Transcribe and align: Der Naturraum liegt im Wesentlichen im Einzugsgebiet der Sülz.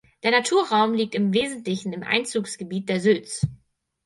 Der 0.23 0.31
Naturraum 0.31 0.95
liegt 0.95 1.13
im 1.13 1.31
Wesentlichen 1.31 1.93
im 1.93 2.01
Einzugsgebiet 2.01 2.89
der 2.89 2.99
Sülz. 3.01 3.45